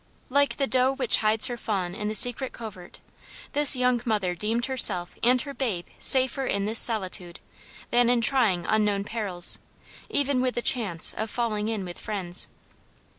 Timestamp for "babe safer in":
5.53-6.65